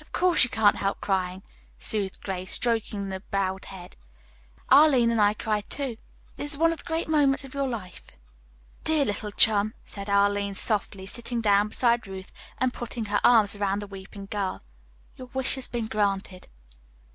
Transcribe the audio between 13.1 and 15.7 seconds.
her arms around the weeping girl, "your wish has